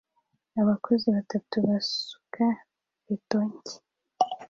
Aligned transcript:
Abakozi 0.61 1.05
batatu 1.15 1.55
basuka 1.67 2.45
beto 3.05 3.39
nshya 3.49 3.77